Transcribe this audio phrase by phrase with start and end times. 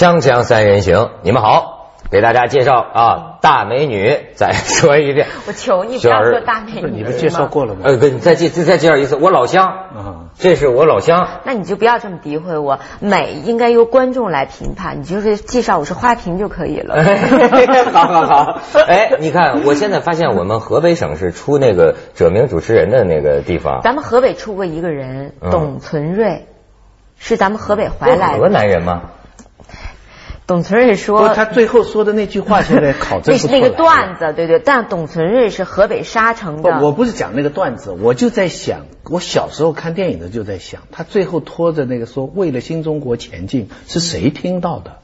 [0.00, 5.26] 锵锵三人行，你们好，给大家介绍啊，大美女，再说一遍。
[5.46, 7.80] 我求你不要说大美女，你不介绍过了吗？
[7.84, 9.68] 呃，你再介再介绍一次，我老乡，
[10.38, 11.28] 这是我老乡。
[11.44, 17.04] 那你就不要这么诋毁我，美应该由观众来评判，你就是介绍我是花瓶就可以了。
[17.92, 23.82] 好好好，哎，你看，我现在发现我们河北省是出那个者名主持人的那个地方。
[23.82, 26.46] 咱们河北出过一个人，董存瑞，
[27.18, 28.38] 是咱们河北怀来的。
[28.38, 29.02] 河南人吗？
[30.50, 34.58] 董存瑞说，他最后说的那句话现在 考证那是那个段子，对对。
[34.58, 36.80] 但董存瑞是河北沙城的。
[36.80, 44.96] 我不是讲那个段子，我就在想，我小时候看电影的就在想，他最后拖着那个说为了新中国前进，是谁听到的？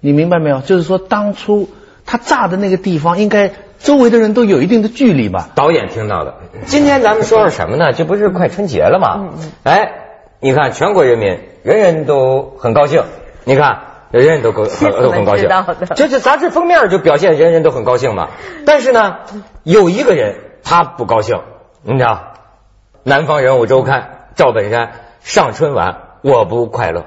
[0.00, 0.62] 你明白没有？
[0.62, 1.68] 就是说当初
[2.06, 5.50] 他炸的那个地方，应该周围的人都有一定的距离吧？
[5.54, 6.32] 导演听到的。
[6.64, 7.92] 今天咱们说说什么呢？
[7.92, 9.34] 这不是快春节了吗？
[9.64, 9.92] 哎，
[10.40, 13.02] 你看全国人民人人都很高兴，
[13.44, 13.95] 你看。
[14.18, 14.64] 人人都很
[15.02, 15.48] 都很高兴，
[15.94, 18.28] 就是杂志封面就表现人人都很高兴嘛。
[18.66, 19.18] 但是呢，
[19.62, 21.40] 有一个人他不高兴，
[21.82, 22.34] 你知道，
[23.02, 24.00] 《南方人物周刊》
[24.34, 27.06] 赵本山上春晚我不快乐，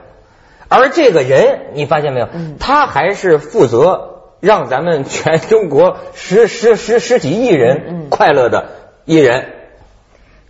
[0.67, 8.69] 而这个人你发现没有，他还是负责让咱们全中国十十十十几亿人快乐的
[9.05, 9.53] 艺人，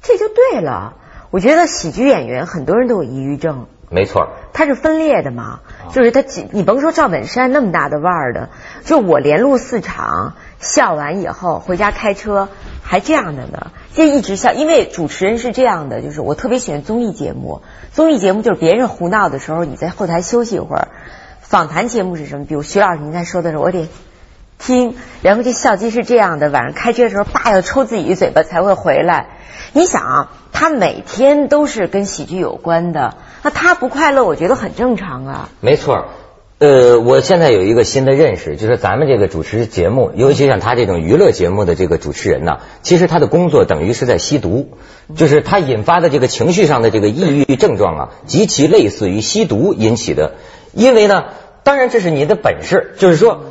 [0.02, 0.96] 这就对了。
[1.32, 3.68] 我觉得喜剧演员很多人都有抑郁症。
[3.92, 8.50] 没错，他是分裂的嘛，就是他，你甭说赵本山那么大的腕儿的，
[8.86, 12.50] 就我连录四场，笑完以后回家开车
[12.84, 20.90] 还这样的呢，就一直笑，因为主持人是这样的，就是我特别喜欢综艺节目，综艺节目就是别人胡闹的时候，你在后台休息一会儿，
[21.42, 22.46] 访谈节目是什么？
[22.46, 23.90] 比如徐老师您在说的时候，我得
[24.60, 29.30] 听，然后这笑肌是这样的，晚上开车的时候，叭要抽自己一嘴巴才会回来。
[29.74, 35.50] 你想啊，他每天都是跟喜剧有关的，那他不快乐，我觉得很正常啊。
[35.62, 36.06] 没错，
[36.58, 44.72] 呃，我现在有一个新的认识，就是咱们这个主持节目，尤其像他这种娱乐节目的这个主持人呢，其实他的工作等于是在吸毒，
[45.16, 50.34] 就是他引发的这个情绪上的这个抑郁症状啊，极其类似于吸毒引起的。
[50.74, 51.26] 因为呢，
[51.64, 53.46] 当然这是你的本事，就是说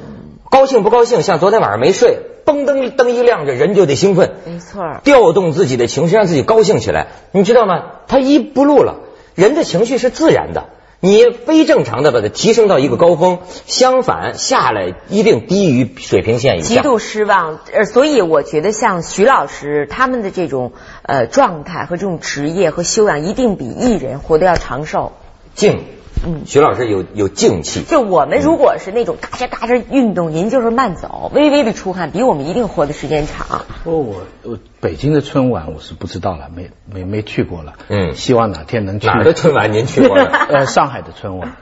[0.50, 2.18] 高兴不高兴，像昨天晚上没睡。
[2.44, 7.08] 嘣灯灯一亮，着人就得兴奋，没错，调动自己的情绪，让自己高兴起来。
[7.30, 7.82] 你知道吗？
[8.06, 9.00] 他一不录了，
[9.38, 10.64] 人的情绪是自然的，
[10.98, 17.60] 你非正常的把它提升到一个高峰，相反下来一定低于水平线以下，极度失望。
[17.72, 20.72] 呃，所以我觉得像徐老师他们的这种
[21.02, 25.12] 呃状态和这种职业和修养，一定比艺人活得要长寿。
[25.54, 25.84] 静。
[26.26, 27.82] 嗯，徐老师有有静气。
[27.82, 33.66] 就我们如果是那种嘎吱嘎吱运动，您就是慢走，微微的出汗，比我们一定活的时间长。
[33.84, 37.74] 哦，我我北京的春晚我是不知道了，没没没去过了。
[37.88, 39.06] 嗯，希望哪天能去。
[39.06, 40.24] 哪的春晚您去过了？
[40.50, 41.56] 呃，上海的春晚，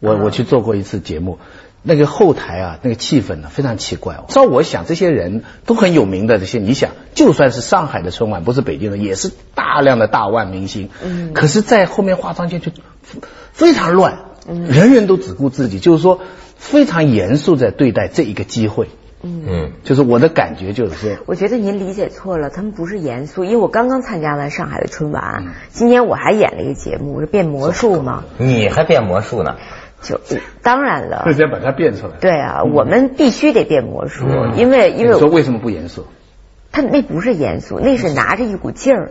[0.00, 1.38] 我我去做过一次节目，
[1.82, 4.20] 那个后台啊，那个气氛呢非常奇怪。
[4.28, 10.90] 照我想，这些人都很有名的这些，你想，就算是上海的春晚，不是北京的，也是大量的大腕明星。
[11.04, 12.70] 嗯，可是，在后面化妆间就。
[13.52, 16.20] 非常乱，人人都只顾自己，就是说
[16.56, 18.88] 非常严肃在对待这一个机会。
[19.22, 28.24] 嗯，就是我的感觉就是说，我觉得您理解错了，他们不是严肃，因为我刚刚参加完上海的春晚，今年我还演了一个节目，是变魔术嘛。
[28.38, 29.56] 你还变魔术呢？
[30.02, 30.20] 就
[30.62, 32.14] 当然了，就先把它变出来。
[32.20, 34.24] 对啊，我们必须得变魔术，
[34.56, 36.06] 因为因为说为什么不严肃？
[36.72, 39.10] 他那不是严肃，那是拿着一股劲儿。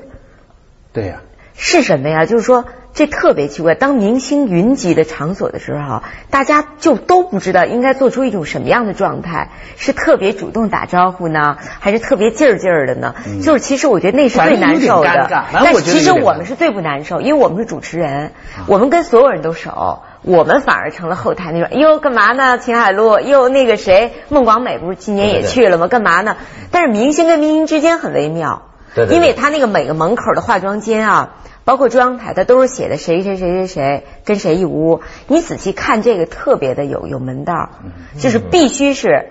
[0.94, 1.22] 对呀。
[1.62, 2.26] 是什么呀？
[2.26, 2.66] 就是说。
[2.92, 6.02] 这特别奇怪，当明星云集的场所的时候，
[6.32, 13.14] 大家就都不知道应该做出一种什么样的状态，是特别主动打招呼呢，还是特别劲儿劲儿的呢？
[13.44, 15.30] 就是其实我觉得那是最难受的。
[15.54, 18.32] 但其实我们是最不难受，因为我们是主持人，
[18.66, 21.80] 我们跟所有人都熟，我们反而成了后台那种。
[21.80, 22.58] 哟，干嘛呢？
[22.58, 25.88] 秦海璐，哟，那个谁，孟广美不是今年也去了吗？
[25.88, 26.38] 干嘛呢？
[26.72, 28.64] 但是明星跟明星之间很微妙，
[28.96, 31.36] 对因为他那个每个门口的化妆间啊。
[31.66, 35.02] 包括中央台，它都是写的谁谁谁谁谁跟谁一屋。
[35.28, 37.70] 你仔细看这个，特别的有有门道，
[38.18, 39.28] 就是必须是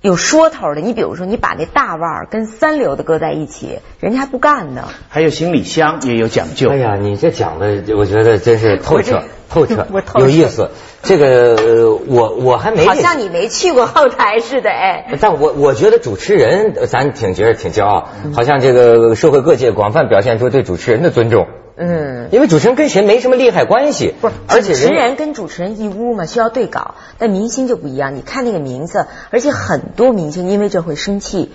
[0.00, 0.80] 有说头的。
[0.80, 4.88] 你比如说，你把那大腕儿跟三流的搁在一起，人家还不干呢。
[5.08, 6.70] 还有行李箱也有讲究。
[6.70, 9.86] 哎呀，你这讲的，我觉得真是透彻透彻，
[10.20, 10.70] 有意思。
[11.00, 21.46] 这个我我还没好像你没去过后台似的哎，但我我觉得主持人咱挺觉得挺骄傲，好像这个社会各界广泛表现出对主持人的尊重。
[21.80, 24.34] 嗯，因为主持人跟谁没什么利害关系，不是？
[24.48, 26.96] 而且主持人跟主持人一屋嘛，需要对稿。
[27.18, 31.52] 但明星就不一样，你看那个名字，而且很多明星因为这会生气。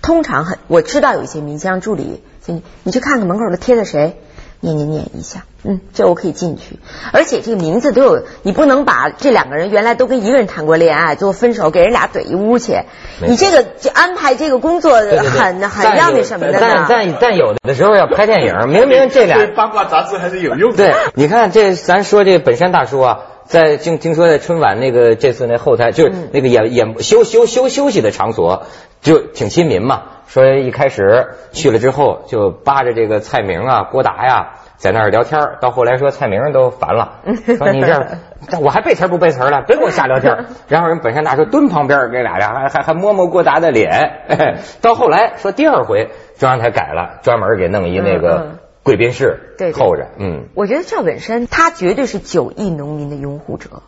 [0.00, 4.20] 通常很我知道有一些明星助理，你你去看看门口都贴的谁。
[4.64, 6.78] 念念念一下，嗯，这我可以进去。
[7.12, 12.80] 而且这个名字都有，你不能把这两个人原来都跟一个人谈过恋爱，最后分手给人俩怼一屋去。
[13.20, 16.58] 你这个就安排这个工作很很要那什么的。
[16.60, 20.74] 但但但有的时候要拍电影，明明这俩 八卦杂志还是有用。
[20.74, 23.18] 对，你看这咱说这本山大叔啊。
[23.46, 28.64] 在听听说在春晚那个这次那后台就是那个演演休休休休息的场所，
[29.02, 30.04] 就挺亲民嘛。
[30.26, 37.20] 说一开始去了之后，就扒着这个蔡明啊、郭达呀在那儿聊天到后来说蔡明都烦了，
[37.58, 44.20] 说你这我还背词不背词了，别给我瞎聊天然后人本山大叔蹲旁边，给俩人还还还摸摸郭达的脸。
[44.82, 48.56] 到后来说第二回中央台改了，专门给弄一那个。
[48.84, 53.82] 贵宾室候着，嗯，我觉得赵本山他绝对是九亿农民的拥护者，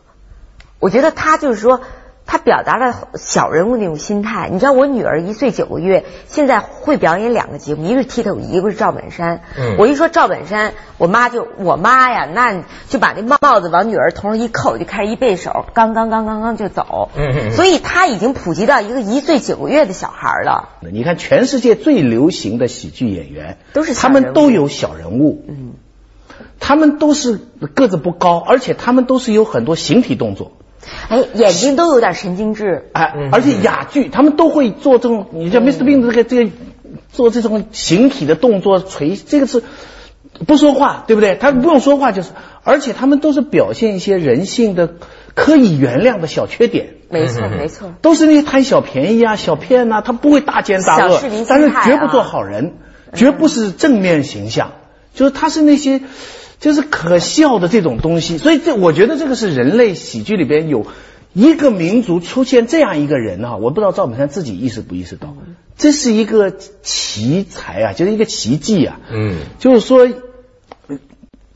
[0.80, 1.82] 我觉得他就是说。
[2.36, 4.50] 他表达了小人物那种心态。
[4.52, 9.40] 你知道我女儿一岁九个月，现在会表演两个节目，一个是 Tito，一个是赵本山。
[9.56, 9.76] 嗯。
[9.78, 17.08] 我一说赵本山，我妈就我妈呀，那就把那帽子往女儿头上一扣，就开始一背手，刚刚刚刚刚就走。
[17.16, 20.68] 嗯所以他已经普及到一个一岁九个月的小孩了。
[20.80, 25.42] 你看，全世界最流行的喜剧演员都是他们都有小人物。
[25.48, 25.72] 嗯。
[26.60, 27.38] 他们都是
[27.74, 30.52] 个子不高，而且他们都是有很多形体动作。
[31.08, 35.82] 哎，眼睛都有点神经质，哎，而且哑剧，他们都会做这种，你像 Mr.
[35.82, 36.50] Bean 这个这个
[37.12, 39.62] 做这种形体的动作垂，这个是
[40.46, 41.36] 不说话，对不对？
[41.36, 42.30] 他不用说话就是，
[42.62, 44.94] 而且他们都是表现一些人性的
[45.34, 52.74] 可以原谅的小缺点，没错没错，都是那些贪小便宜啊、小骗呐，他不会大奸大恶，但是绝不做好人，
[53.14, 54.72] 绝不是正面形象，
[55.14, 56.00] 就是他是那些。
[56.58, 60.86] 就是可笑的这种东西，所以这我觉得这个是人类喜剧里边有
[61.32, 65.36] 一个民族出现这样一个人哈，我不知道赵本山自己意识不意识到，
[65.76, 69.00] 这是一个奇才啊，就是一个奇迹啊。
[69.10, 70.08] 嗯，就是说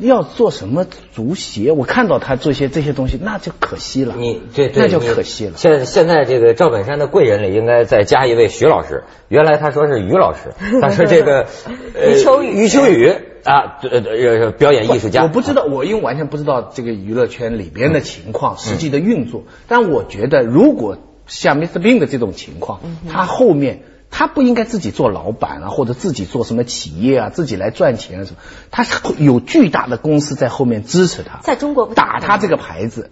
[0.01, 4.15] 要做什么足协，我看到他做些这些东西，那就可惜了。
[4.19, 5.53] 你这那就可惜了。
[5.57, 10.53] 现现在这个赵本山的贵人里应该再加一位徐老师，原来他说是于老师，
[10.83, 11.47] 他说这个
[11.95, 13.13] 余秋雨，余秋雨。
[13.43, 19.45] 啊，呃呃，表演艺术家，我不知道，我因为完全不知道这个娱乐圈里边的情况，实际的运作。
[19.67, 21.79] 但我觉得，如果像 Mr.
[21.79, 23.81] Bean 的这种情况，他后面
[24.11, 28.37] 他不应该自己做老板啊，或者自己做什么企业啊，自己来赚钱啊什么，
[28.71, 33.11] 他是有巨大的公司在后面支持他，在中国打他这个牌子。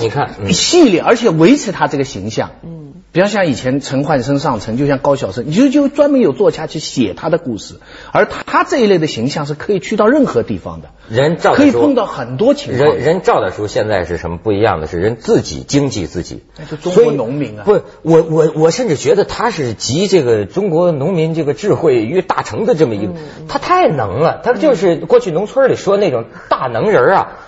[0.00, 2.50] 你看，系列，而且维持他这个形象。
[2.62, 7.80] 嗯，比方像以前陈焕生上层，就像高晓生，你就就专门有作家去写他的故事，
[8.12, 10.90] 而他这一类的形象是可以去到任何地方的。
[11.08, 12.94] 人照可以碰到很多情况。
[12.94, 14.86] 人人赵大叔现在是什么不一样的？
[14.86, 16.44] 是人自己经济自己。
[16.58, 17.64] 那就中国农民啊。
[17.64, 23.14] 不，我我我甚至觉得他是集这个中国农民这个智慧于大成的这么一个，
[23.48, 27.38] 他太能了，他就是过去农村里说那种大能人啊。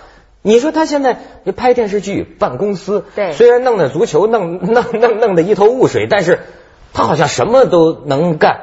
[0.43, 1.17] 你说他现在
[1.55, 6.39] 拍电视剧、办公司，对，虽然弄的足球弄 弄弄弄得一头雾水，但是
[6.93, 8.61] 他好像什么都能干。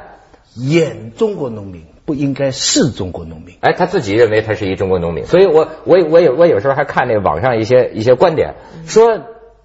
[0.56, 8.54] 演中国农民不应该是中国农民，哎，他自己认为他是一中国农民，所以我我我有我有时候还看那网上一些一些观点，
[8.86, 9.20] 说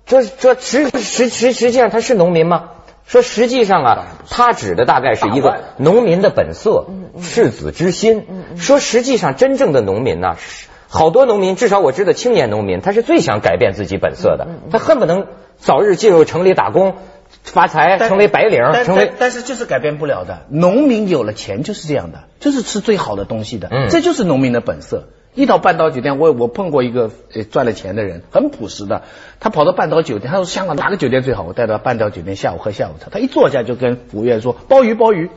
[0.06, 2.70] 说说实实实实际上他是农民吗？
[3.08, 6.86] 说实际上啊，他指的大概是一个农民的本色，
[7.22, 8.26] 赤子之心。
[8.56, 10.68] 说实际上真正的农民呢是。
[10.94, 15.26] 好多农民，至少我知道青年农民，他是最想改变自己本色的，他恨不能
[15.58, 16.94] 早日进入城里打工
[17.42, 19.12] 发财，成为白领，成为。
[19.18, 20.44] 但是就是改变不了的。
[20.50, 25.06] 农民有了钱就是这样的，就是吃最好的东西的，这就是农民的本色。
[25.34, 29.02] 一到半岛酒店，我我碰过一个呃赚了钱的人，很朴实的，
[29.40, 35.32] 他跑到半岛酒店，他说香港哪个酒店最好，我带到半岛酒店下午喝下午茶，他一坐下就跟服务员说鲍鱼鲍鱼。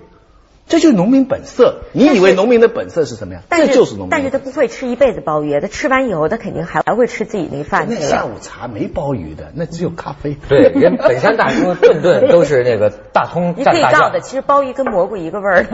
[0.68, 1.82] 这就是农民本色。
[1.92, 3.42] 你以为农民的本色是什么呀？
[3.50, 4.10] 这就是农民。
[4.10, 7.86] 但是他不会吃一辈子鲍鱼，他吃完以后，他肯定还还会吃自己那饭。
[7.88, 10.36] 那下午茶没鲍鱼的，那只有咖啡。
[10.48, 15.64] 对，人本山大叔顿顿都是那个大葱 蘸大你可以告的，其实鲍鱼跟蘑菇一个味儿。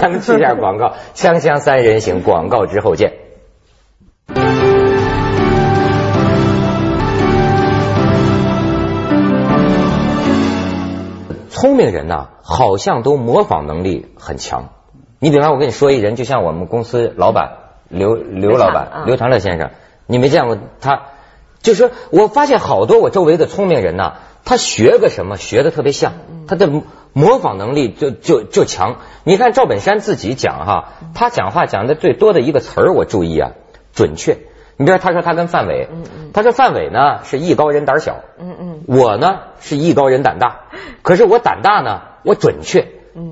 [0.00, 3.27] 咱们去一下广告，锵锵三人行，广告之后见。
[11.60, 14.68] 聪明人呐，好像都模仿能力很强。
[15.18, 17.54] 你比方我跟你说一人，就像我们公司老板
[17.88, 19.70] 刘刘老板刘长乐先生，
[20.06, 21.02] 你没见过他？
[21.60, 24.12] 就是我发现好多我周围的聪明人呐，
[24.44, 26.12] 他学个什么学的特别像，
[26.46, 26.70] 他的
[27.12, 28.98] 模仿能力就就就强。
[29.24, 33.50] 你看赵本山自己讲哈，他讲话讲的最多的一个词儿，我注意啊，
[33.92, 34.38] 准确。
[34.78, 35.88] 你比如他说他跟范伟，
[36.32, 38.20] 他说范伟呢是艺高人胆小，
[38.86, 40.60] 我呢是艺高人胆大，
[41.02, 42.86] 可是我胆大呢，我准确。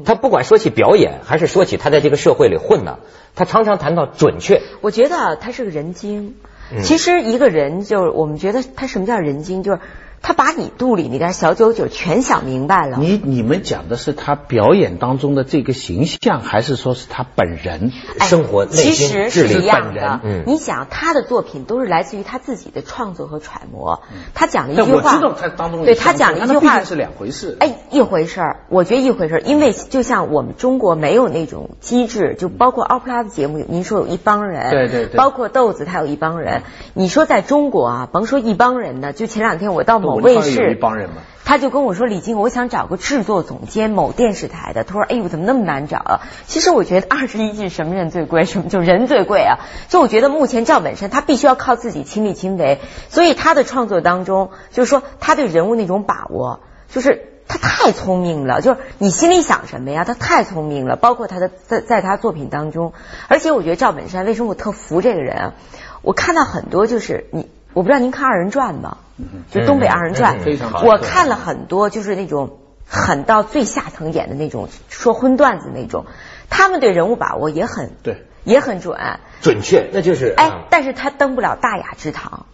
[0.05, 2.99] 他不管说起表演，还是说起他在这个社会里混呢，
[3.37, 4.61] 他常常谈到准确。
[4.81, 6.35] 我觉得他是个人精。
[6.83, 9.79] 其实一个人就是我们觉得他什么叫人精，就是。
[10.23, 12.99] 他把你肚里那点小九九全想明白了。
[12.99, 20.21] 你你们讲的是他表演当中的这个形象，还是说是他本人生活内心是一样的？
[20.25, 24.03] 嗯，你想他的作品都是来自于他自己的创作和揣摩。
[24.35, 27.57] 他讲了一句话，我知道他当中对他讲了一句话是两回事。
[27.61, 36.63] 哎，一回事儿，我觉得一回事儿，因为就像我们中国没有那种机制，就包括奥普拉的节目，您说有一帮人，对对对，包括豆子他有一帮人。
[36.95, 40.73] 你说在中国啊，甭说一帮人呢，就前两天我到某卫视。
[40.73, 48.45] 一帮人吗，他就跟我说：“李静，我想找个制作总监，某电视台的。”他说：“哎呦，怎么那么难找啊？”其实我觉得二十一季什么人最贵？
[48.45, 49.59] 什么就人最贵啊？
[49.89, 58.61] 就我觉得目前赵本山他必须要靠自己亲力亲为，所以他的创作当中，就是说他对人物那种把握，就是他太聪明了。
[58.61, 60.05] 就是你心里想什么呀？
[60.05, 60.97] 他太聪明了。
[60.97, 62.93] 包括他的在在他作品当中，
[63.29, 65.55] 而且我觉得赵本山为什么我特服这个人啊？
[66.03, 67.49] 我看到很多就是你。
[67.77, 68.97] 我不知道您看二人转吗？
[69.51, 70.39] 就东北二人转，
[70.83, 76.07] 我看了很多，就是那种很到最下层演的那种说荤段子那种，
[76.49, 78.99] 他们对人物把握也很对，也很准，
[79.43, 82.47] 准确，那就是哎，但是他登不了大雅之堂，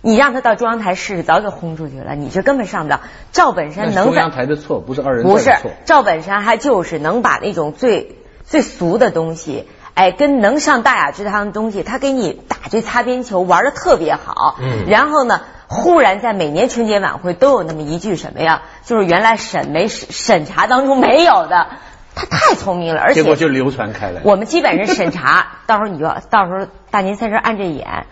[0.00, 3.00] 你让他到中央台试试，早给轰出去了，你这根本上不了。
[3.30, 5.52] 赵本山能中央台的错，不是二人转不是
[5.84, 9.68] 赵本山，还就是能把那种最最俗的东西。
[9.94, 14.56] 哎，跟能上大雅之堂的东西，他给你打这擦边球，玩的特别好。
[14.60, 18.62] 嗯，然后呢，忽然在每年春节晚会都有那么一句什么呀？
[18.84, 21.66] 就是原来审没审审查当中没有的，
[22.14, 24.22] 他太聪明了，而且结果就流传开来。
[24.24, 28.06] 我们基本上审查， 到时候你就到时候大年三十按这演。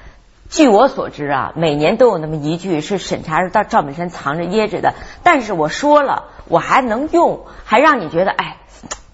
[0.51, 8.57] 据我所知啊，每年都有那么一句是审查是到赵本山藏着掖着的，但是我说了，我还能用，还让你觉得哎。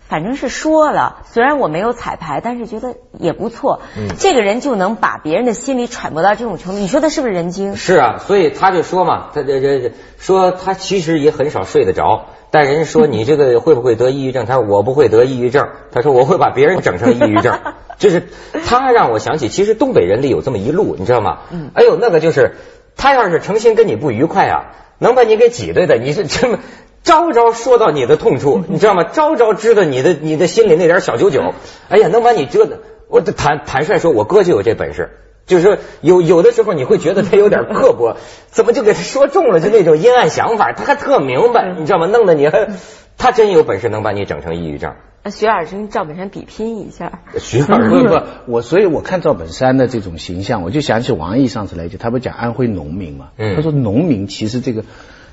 [0.09, 3.81] 反正是说了，虽然我没有彩排，但是觉得也不错。
[3.97, 7.75] 嗯，这个人就能把别人的心理揣摩到这种程度，你说他是不是人精？
[7.77, 14.47] 是啊，所以他就说嘛，他这这说他其实也很少睡得着，但人说你这个会不会得抑郁症？
[14.47, 17.59] 他说我不会得抑郁症，他说我会把别人整成抑郁症。
[17.99, 18.29] 就是
[18.67, 21.39] 他让我想起，其实东北人里有这么一路，你知道吗？
[21.51, 22.57] 嗯，哎呦，那个就是
[22.97, 24.67] 他要是诚心跟你不愉快啊，
[24.99, 26.59] 能把你给挤兑的，你是这么。
[27.07, 29.05] 招招说到你的痛处，你知道吗？
[29.05, 31.55] 招招知道你的你的心里那点小九九，
[31.89, 32.81] 哎呀，能把你折腾。
[33.09, 35.11] 我坦坦率说，我哥就有这本事，
[35.47, 38.17] 就是说有有的时候你会觉得他有点刻薄，
[38.49, 39.61] 怎么就给他说中了？
[39.61, 42.07] 就那种阴暗想法，他还特明白，你知道吗？
[42.07, 42.71] 弄得你还
[43.17, 44.95] 他真有本事能把你整成抑郁症。
[45.31, 47.21] 徐老师跟赵本山比拼一下。
[47.39, 53.29] 徐老师 不不，我所以我看赵本山的这种形象，我就想起王毅上次来讲，他不讲安徽农民嘛？
[53.39, 54.83] 嗯，他说农民其实这个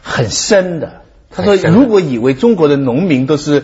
[0.04, 1.02] 很深的。
[1.36, 3.64] 他说：“如果以为中国的农民都是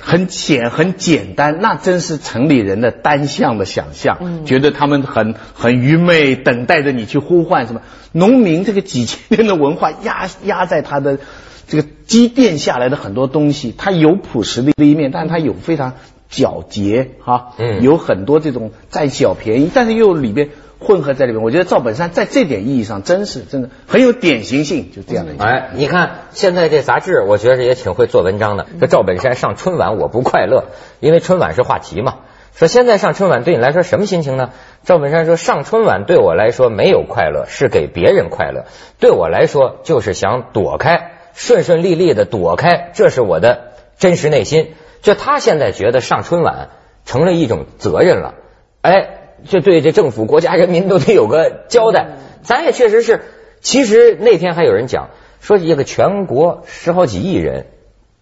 [0.00, 7.82] 很浅、很简单，那真是城里人的单向的想象，觉得他们很很愚昧，等待着你去呼唤什么。
[8.12, 11.18] 农民这个几千年的文化压压在他的
[11.68, 15.94] 这个积淀下来的很多东西，他有朴实的一面，但是他有非常
[16.30, 20.48] 皎洁哈，有很多这种占小便宜，但是又里边。”
[20.84, 25.38] 混合在里面，我觉得赵本山在这点意义上真是真的很有典型性，就这样的一。
[25.38, 28.66] 哎，你看现在这杂志，我觉得也挺会做文章的。
[28.80, 30.66] 这赵本山上春晚我不快乐，
[31.00, 32.16] 因为春晚是话题嘛。
[32.54, 34.50] 说现在上春晚对你来说什么心情呢？
[34.84, 38.66] 赵本山说上春晚对我来说没有快乐，是给别人快乐。
[39.00, 44.74] 对我来说就是想躲开，顺顺利利的躲开，这是我的真实内心。
[45.02, 46.68] 就他现在觉得上春晚
[47.04, 48.34] 成了一种责任了，
[48.82, 49.20] 哎。
[49.46, 52.18] 就对这政府、国家、人民都得有个交代。
[52.42, 53.22] 咱也确实是，
[53.60, 55.10] 其实那天还有人讲
[55.40, 57.66] 说，一个全国十好几亿人，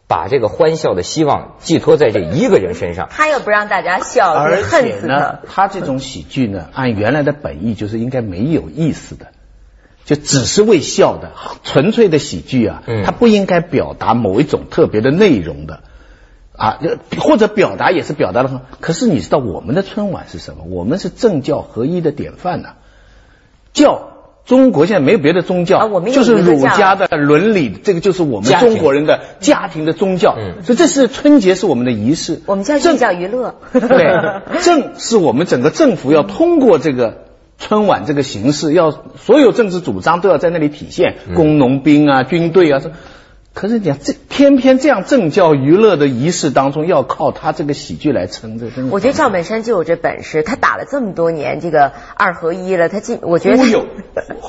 [0.07, 3.09] 把这个欢笑的希望寄托在这一个人身上。
[3.15, 9.29] 他又不让大家笑，而且呢，他这种喜剧呢，按原来的本意就是应该没有意思的，
[10.05, 11.33] 就只是为笑的，
[11.65, 15.81] 纯粹的喜剧啊，他不应该表达某一种特别的内容的。
[16.57, 16.79] 啊，
[17.19, 20.65] 或者表达也是表达的很，可是你知道我们的春晚是什么？
[20.69, 22.75] 我们是政教合一的典范呐。
[23.73, 24.11] 教
[24.45, 30.37] 中国现在没有别的宗教，就是儒家的伦理，这个就是我们中国人的家庭的宗教。
[30.63, 32.43] 所以这是春节是我们的仪式。
[32.47, 33.55] 我们叫政教娱乐。
[33.73, 37.25] 对，政是我们整个政府要通过这个
[37.57, 42.83] 春晚这个形式，要所有政治主张都要在那里体现，工农兵啊，军队啊。
[43.55, 48.93] 可是讲这偏偏这样政教娱乐的仪式当中，要靠他这个喜剧来撑，着真的。
[48.93, 53.87] 我觉得赵本山就有这本事，他打了这么多年这个二合一了，他进，我觉得忽悠，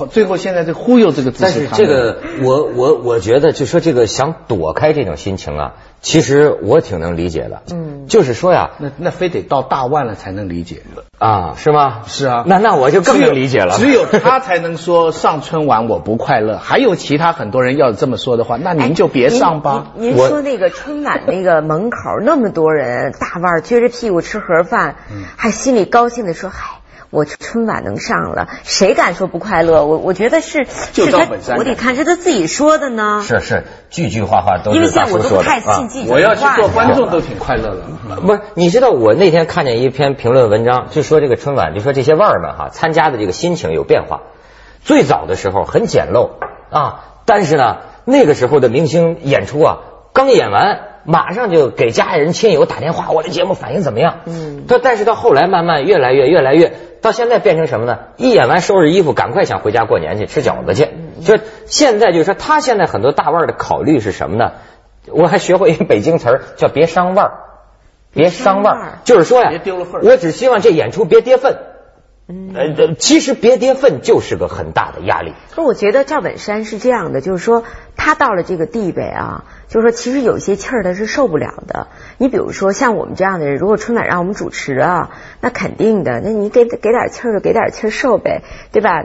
[0.10, 10.82] 最后现在这忽悠这个字，但是这个我我我觉得就说这个想躲开这种心情啊，其实我挺能理解的，嗯，就是说呀，那那非得到大腕了才能理解。
[11.18, 12.02] 啊，是吗？
[12.06, 19.94] 是啊，那那我就更能理解了，只有他才能说上春晚我不快乐，还有其他很多人要这么说的话，那您就别上吧。
[19.96, 24.96] 您说那个春晚那个门口那么多人，大腕撅着屁股吃盒饭，
[25.38, 26.82] 还心里高兴的说：“嗨，
[27.14, 31.28] 我春晚能上了，谁敢说不快乐？”我我觉得是，是他，
[31.58, 33.22] 我得看是他自己说的呢。
[33.26, 37.84] 是是，句句话话都是因为现在我都不太信记者我要去做观众都挺快乐的。
[38.22, 44.22] 不是，你知道我那天看见一篇评论文章，就说这个春晚，就说这些腕儿们哈参加的这个心情有变化。
[44.82, 46.32] 最早的时候很简陋
[46.70, 47.78] 啊，但是呢。
[48.06, 49.78] 那个时候的明星演出啊，
[50.12, 54.20] 刚演完，马上就给家人亲友打电话，我的节目反应怎么样？
[54.26, 58.00] 嗯，他但是到后来慢慢越来越越来越，到现在变成什么呢？
[58.18, 60.88] 一演完收拾衣服，赶快想回家过年去吃饺子去。
[61.24, 64.54] 就现在就是说，他现在很多大腕的考虑是什么呢？
[65.12, 67.34] 我还学会一个北京词儿，叫别伤腕儿，
[68.14, 71.58] 别伤腕儿，就是说呀，别丢了份我只希望这演出别跌份。
[72.26, 75.34] 呃，其实别跌份就是个很大的压力。
[75.52, 77.66] 可我觉得赵本山是这样的，就是说
[77.98, 81.88] 他到了这个地位啊，就是说其实有些气儿他是受不了的。
[82.18, 85.10] 你比如说像我们这样的人，如果春晚让我们主持啊，
[85.42, 89.04] 那肯定的，那你给给点气儿就给点气儿受呗，对吧？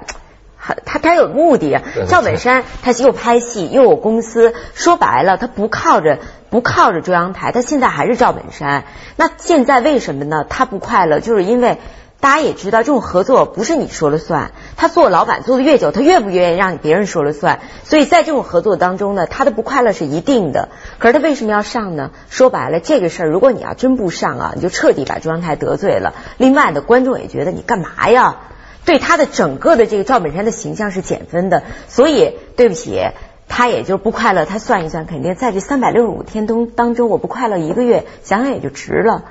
[0.84, 1.82] 他他有目的啊。
[2.06, 6.20] 赵本山他又拍戏又有公司，说白了他不靠着
[6.50, 8.84] 不靠着中央台，他现在还是赵本山。
[9.16, 10.44] 那现在为什么呢？
[10.48, 11.78] 他不快乐，就是因为。
[12.20, 14.50] 大家也知道，这种合作不是你说了算。
[14.76, 17.60] 他做老板做的越久，他越不愿意让别人说了算。
[17.84, 20.68] 所以在这种合作当中呢，他的不快乐是一定的。
[20.98, 22.10] 可是他为什么要上呢？
[22.28, 26.14] 说白了，这个事儿如果你要真不上啊，你就彻底把中央台得罪了。
[26.38, 28.38] 另外的观众也觉得你干嘛呀？
[28.84, 31.62] 对他的整个的这个赵本山的形象是减分的。
[31.86, 33.00] 所以对不起，
[33.46, 34.44] 他也就不快乐。
[34.44, 39.22] 他算一算，肯定在这三百六十五天当当中，我不快乐一个月，想想也就值了，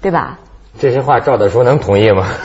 [0.00, 0.38] 对吧？
[0.78, 2.26] 这些话赵大叔能同意吗？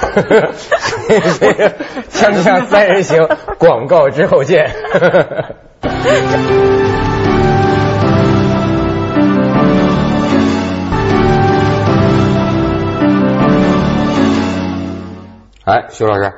[2.10, 4.72] 锵锵三人行，广告之后见。
[15.64, 16.34] 哎，徐老师，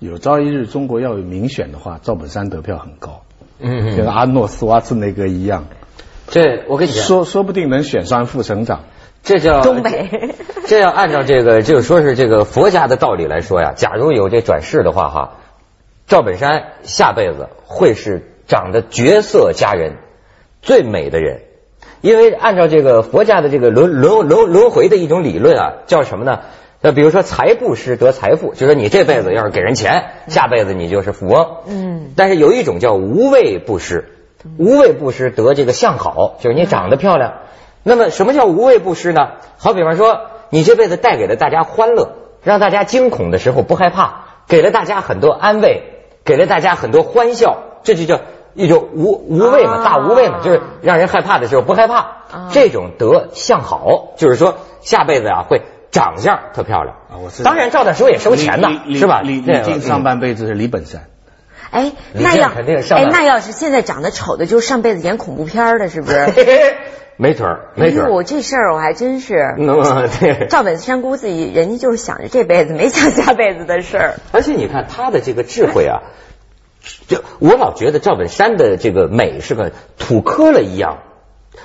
[0.00, 3.22] 有朝一日中国要有民选的话，赵本山得票很高，
[3.60, 5.66] 嗯，跟阿诺斯瓦茨内阁一样。
[6.28, 8.80] 这我跟你说，说不定能选上副省长。
[9.26, 10.08] 这叫东北，
[10.66, 13.72] 这要按照这个，就说是这个佛家的道理来说呀。
[13.74, 15.32] 假如有这转世的话，哈，
[16.06, 19.96] 赵本山下辈子会是长得绝色佳人、
[20.62, 21.40] 最美的人，
[22.02, 26.42] 因为按照这个佛家的这个轮轮轮轮回的一种理论啊，叫什么呢？
[26.80, 31.48] 那比如说财布施得财富，就说你这辈子要是给人钱，下辈子你就是富翁。
[31.66, 32.12] 嗯。
[32.14, 34.04] 但是有一种叫无畏布施，
[34.56, 37.38] 无畏布施得这个相好，就是你长得漂亮。
[37.88, 39.28] 那么，什么叫无畏布施呢？
[39.58, 45.84] 好比方说，你这辈子带给了大家欢乐，让大家惊恐的时候不害怕，给了大家很多安慰，
[46.24, 48.22] 给了大家很多欢笑，这就叫
[48.54, 52.08] 一种无无畏嘛，大无畏嘛，就是让人害怕的时候不害怕。
[52.50, 56.96] 这种德相好，就是说下辈子啊会长相特漂亮。
[57.08, 59.20] 啊、我当然，赵大叔也收钱的，是吧？
[59.22, 61.04] 李李靖上半辈子是李本山。
[61.70, 66.16] 哎，那要哎那要是现在长得丑的，就是上辈子演恐怖片的，是不是？
[67.18, 68.12] 没准儿，没准儿。
[68.12, 69.54] 我这事儿我还真是。
[70.20, 70.48] 对。
[70.48, 74.14] 赵本山估计人家就是想着这辈子，没想下辈子的事儿。
[74.32, 76.02] 而且你看他的这个智慧啊，
[77.08, 80.98] 就我老觉得赵本山的这个美是个土坷了一样。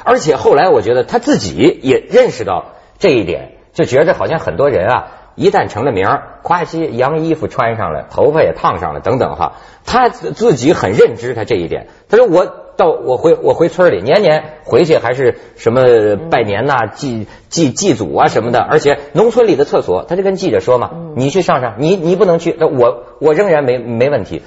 [0.05, 6.07] 而且后来我觉得他自己也认识到这一点，就觉得好像很多人啊，一旦成了名，
[6.41, 9.53] 夸西洋衣服穿上了，头发也烫上了，等等哈，
[9.85, 11.87] 他自己很认知他这一点。
[12.09, 12.57] 他说我。
[12.77, 15.83] 到我回我回村里，年年回去还是什么
[16.31, 18.59] 拜年呐、祭祭祭祖啊什么的。
[18.59, 24.41] 而且农村里的厕所，他就跟记者说嘛：“你去上上，你你不能去，我我仍然没没问题。”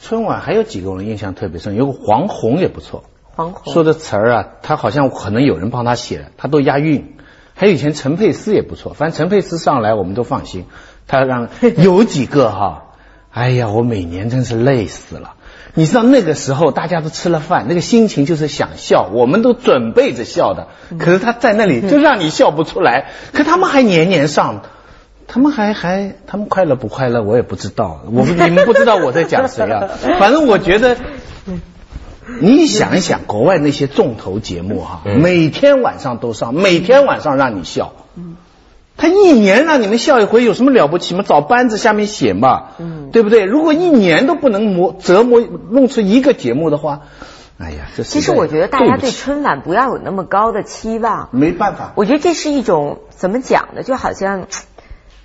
[0.00, 3.04] 春晚还有几个我印象特别深，有个黄宏也不错，
[3.36, 7.16] 黄宏说的词儿啊，他好像可能有人帮他写，他都押韵。
[7.62, 10.64] 还有以前陈佩斯也不错，反正陈佩斯上来我们都放心。
[11.06, 11.48] 他让
[11.78, 12.86] 有几个哈，
[13.30, 15.34] 哎呀，我每年真是累死了。
[15.74, 20.66] 你知道那个时候大家都吃了饭，那个心情就是想笑，我们都准备着笑的。
[20.98, 24.62] 可是他在那里就让你笑不出来，可他们还年年上，
[25.28, 29.88] 他们还还他们快乐不快乐我也不知道，我你们不知道我在讲谁啊？
[30.18, 30.96] 反正我觉得
[32.40, 37.92] 你想一想，国外那些重头节目哈，每天晚上都上，每天晚上让你笑。
[38.96, 41.24] 他一年让你们笑一回有什么了不起吗？
[41.26, 42.68] 找班子下面写嘛，
[43.10, 43.44] 对不对？
[43.44, 47.00] 如果一年都不能磨折磨弄出一个节目的话，
[47.58, 51.28] 哎呀，这其实我觉得大家对春晚不要有那么高的期望。
[51.32, 53.82] 没办法，我觉得这是一种怎么讲呢？
[53.82, 54.46] 就好像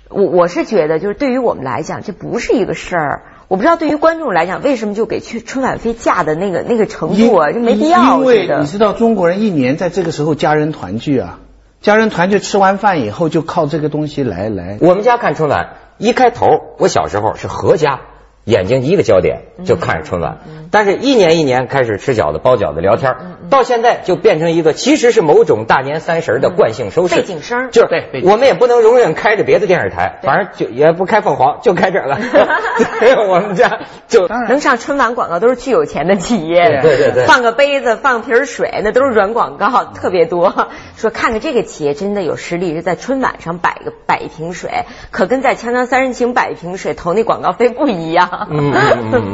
[0.08, 3.22] 我我是觉得，就是对于我们来讲，这不是一个事儿。
[3.48, 8.18] 我不知道对于观众来讲，为什么就给去春晚飞架的那个那个程度啊，就没必要。
[8.18, 11.40] 因为你知道中国人一年在这个时候家人团聚啊。
[11.80, 14.78] 家人团聚吃完饭以后，就靠这个东西来来。
[14.80, 18.00] 我们家看春晚，一开头，我小时候是合家。
[18.48, 20.38] 眼睛一个焦点就看着春晚，
[20.70, 23.14] 但是一年一年开始吃饺子、包饺子、聊天，
[23.50, 27.16] 到现在就变成一个其实是某种大年三十的惯性收视。
[27.16, 32.16] 背景声就是对，我们也不能容忍开着别的电视台，反正就也不开凤凰，就开这个。
[33.28, 40.68] 我们家就能上春晚广告都是巨有钱的企业，对对对，放个杯子、放瓶水，那都是软广告，特别多。
[40.96, 44.70] 说看看这个企业真的有实力，是在春晚上摆个摆一瓶水，
[45.10, 48.37] 可跟在《锵锵三人行》摆一瓶水投那广告费不一样。
[48.50, 48.72] 嗯，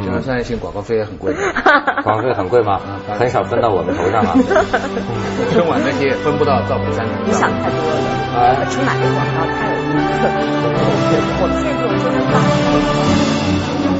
[0.05, 1.33] 讲到商业性广告费也很贵，
[2.03, 2.79] 广告费很贵吗？
[3.19, 4.33] 很少分到我们头上啊。
[5.51, 7.05] 春晚那些分不到赵本山。
[7.25, 10.25] 你想太多了，春晚的广告太有意思。
[11.37, 12.05] 我们现在就真
[13.91, 13.94] 的。